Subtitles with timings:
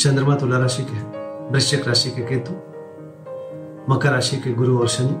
[0.00, 1.18] चंद्रमा तुला राशि के
[1.50, 2.52] वृश्चिक राशि के केतु,
[3.92, 5.16] मकर राशि के गुरु और शनि,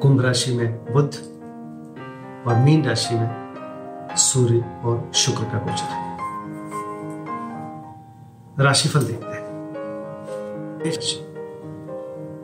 [0.00, 1.14] कुंभ राशि में बुद्ध
[2.48, 3.54] और मीन राशि में
[4.16, 6.18] सूर्य और शुक्र का गोचर है।
[8.60, 9.60] राशिफल देखते हैं।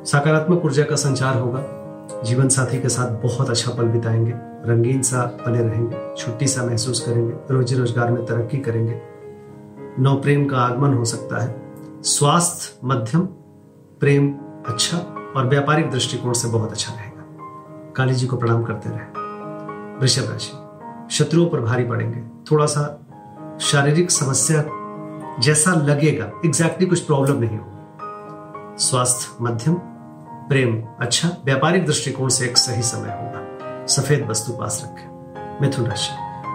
[0.04, 1.60] सकारात्मक ऊर्जा का संचार होगा।
[2.24, 4.32] जीवन साथी के साथ बहुत अच्छा पल बिताएँगे।
[4.70, 9.15] रंगीन सा बने रहेंगे। छुट्टी सा महसूस करेंगे। रोजी रोज़गार में तरक्की करेंगे।
[9.98, 13.20] नौ प्रेम का आगमन हो सकता है। स्वास्थ्य, मध्यम,
[14.00, 14.34] प्रेम
[14.66, 14.96] अच्छा
[15.36, 17.22] और व्यापारिक दृष्टिकोण से बहुत अच्छा रहेगा।
[17.96, 18.98] काली जी को प्रणाम करते रहे।
[20.00, 20.52] वृषभ राशि,
[21.14, 23.06] शत्रुओं पर भारी पड़ेंगे। थोड़ा सा
[23.60, 24.64] शारीरिक समस्या
[25.40, 29.74] जैसा लगेगा एग्जैक्टली कुछ प्रॉब्लम नहीं होगी। स्वास्थ्य, मध्यम,
[30.48, 35.08] प्रेम अच्छा व्यापारिक दृष्टिकोण से एक सही समय होगा। सफ़ेद वस्तु पास रखें।
[35.60, 36.12] मिथुन राशि,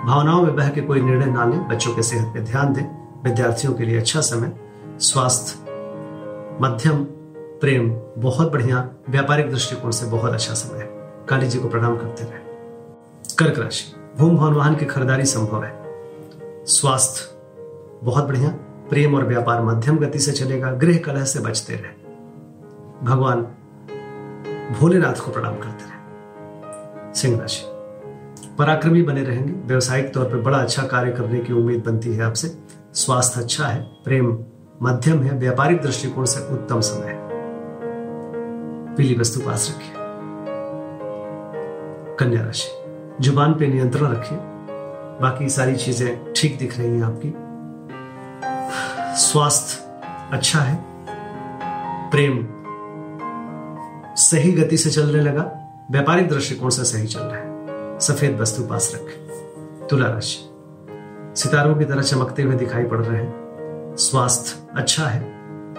[0.08, 3.74] भावनाओं में बह के कोई निर्णय ना लें, बच्चों के सेहत पे ध्यान दें। विद्यार्थियों
[3.74, 4.52] के लिए अच्छा समय,
[5.00, 5.60] स्वास्थ्य,
[6.62, 7.04] मध्यम,
[7.62, 10.90] प्रेम, बहुत बढ़िया, व्यापारिक दृष्टिकोण से बहुत अच्छा समय है।
[11.30, 12.40] काली जी को प्रणाम करते रहे।
[13.36, 15.74] कर्क राशि, भूम भवन वाहन की खरीदारी संभव है।
[16.66, 17.30] स्वास्थ्य,
[18.04, 18.50] बहुत बढ़िया,
[18.90, 22.02] प्रेम और व्यापार मध्यम गति से चलेगा, गृह कलह से बचते रहे।
[23.04, 23.42] भगवान
[24.80, 27.64] भोलेनाथ को प्रणाम करते रहे। सिंह राशि,
[28.58, 32.81] पराक्रमी बने रहेंगे। व्यवसायिक तौर पर बड़ा अच्छा कार्य करने की उम्मीद बनती है आपसे।
[32.94, 34.28] स्वास्थ्य अच्छा है, प्रेम
[34.84, 37.30] मध्यम है, व्यापारिक दृष्टिकोण से उत्तम समय है।
[38.96, 39.94] पीली वस्तु पास रखिए
[42.20, 42.70] कन्या राशि,
[43.22, 44.38] ज़ुबान पे नियंत्रण रखिए
[45.22, 47.34] बाकी सारी चीज़ें ठीक दिख रही हैं आपकी।
[49.22, 49.84] स्वास्थ्य
[50.32, 50.78] अच्छा है,
[52.12, 52.46] प्रेम
[54.18, 55.52] सही गति से चलने लगा,
[55.92, 60.51] व्यापारिक दृष्टिकोण से सही चल रहा है। सफ़ेद वस्तु पास रखें। तुला राशि
[61.36, 65.22] सितारों की तरह चमकते हुए दिखाई पड़ रहे हैं। स्वास्थ्य अच्छा है,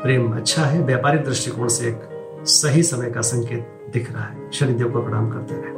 [0.03, 2.01] प्रेम अच्छा है, व्यापारिक दृष्टिकोण से एक
[2.45, 5.73] सही समय का संकेत दिख रहा है। शनिदेव को प्रणाम करते रहे।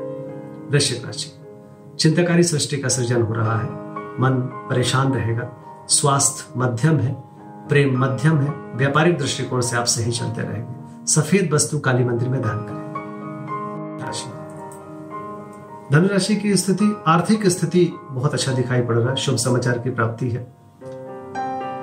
[0.70, 1.30] वृश्चिक राशि,
[1.98, 3.68] चिंताकारी सृष्टि का सृजन हो रहा है।
[4.20, 5.50] मन परेशान रहेगा।
[5.88, 7.14] स्वास्थ्य मध्यम है,
[7.68, 12.42] प्रेम मध्यम है, व्यापारिक दृष्टिकोण से आप सही चलते रहेंगे। सफ़ेद वस्तु काली मंदिर में
[12.42, 12.83] दान करें।
[15.94, 20.30] धनुराशि की स्थिति, आर्थिक स्थिति बहुत अच्छा दिखाई पड़ रहा है। शुभ समाचार की प्राप्ति
[20.30, 20.54] है।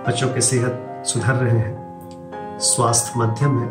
[0.07, 3.69] बच्चों की सेहत सुधर रहे हैं। स्वास्थ्य मध्यम है,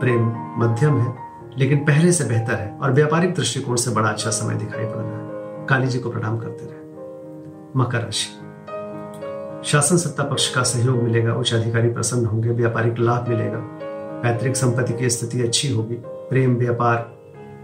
[0.00, 0.26] प्रेम
[0.58, 1.16] मध्यम है,
[1.58, 5.18] लेकिन पहले से बेहतर है और व्यापारिक दृष्टिकोण से बड़ा अच्छा समय दिखाई पड़ रहा
[5.18, 6.80] है। काली जी को प्रणाम करते रहे।
[7.76, 8.28] मकर राशि।
[9.70, 13.60] शासन सत्ता पक्ष का सहयोग मिलेगा, उच्च अधिकारी प्रसन्न होंगे, व्यापारिक लाभ मिलेगा,
[14.22, 17.16] पैतृक संपत्ति की स्थिति अच्छी होगी, प्रेम, व्यापार,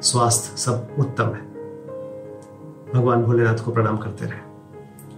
[0.03, 1.52] स्वास्थ्य सब उत्तम है।
[2.95, 4.53] भगवान भोलेनाथ को प्रणाम करते रहे।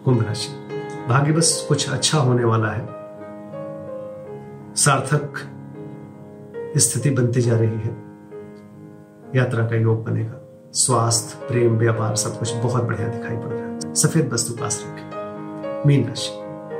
[0.04, 0.48] कुंभ राशि।
[1.08, 2.86] भाग्य बस कुछ अच्छा होने वाला है।
[4.74, 5.34] सार्थक
[6.76, 8.04] स्थिति बनती जा रही है।
[9.36, 13.94] यात्रा का योग बनेगा। स्वास्थ्य, प्रेम, व्यापार सब कुछ बहुत बढ़िया दिखाई पड़ रहा है।
[13.94, 15.10] सफ़ेद वस्तु पास रखें।
[15.86, 16.30] मीन राशि।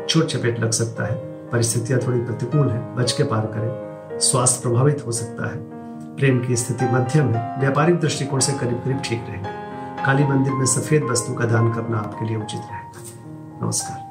[0.08, 1.14] छोट चपेट लग सकता है।
[1.50, 3.84] परिस्थितियाँ थोड़ी प्रतिकूल है। बच के पार करें।
[4.18, 5.56] स्वास्थ्य प्रभावित हो सकता है।
[6.16, 9.63] प्रेम की स्थिति मध्यम है। व्यापारिक दृष्टिकोण से करीब करीब ठीक रहेंगे।
[10.04, 13.00] काली मंदिर में सफ़ेद वस्तु का दान करना आपके लिए उचित रहेगा।
[13.62, 14.02] नमस्कार।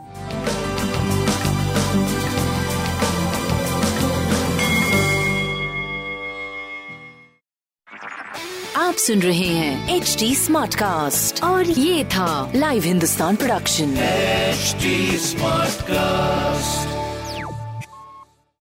[8.78, 15.74] आप सुन रहे हैं एच डी स्मार्ट कास्ट और ये था live Hindustan production smart
[15.84, 17.03] Smartcast.